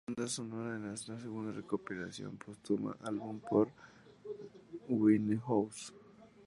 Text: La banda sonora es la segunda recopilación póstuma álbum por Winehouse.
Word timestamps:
La 0.03 0.07
banda 0.13 0.27
sonora 0.27 0.93
es 0.95 1.07
la 1.07 1.19
segunda 1.19 1.51
recopilación 1.51 2.35
póstuma 2.35 2.97
álbum 3.03 3.39
por 3.39 3.67
Winehouse. 4.89 5.93